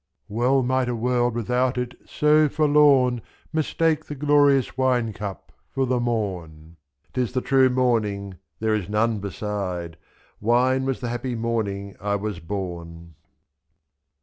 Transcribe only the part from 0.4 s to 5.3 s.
might a world without it so forlorn Mistake the glorious wine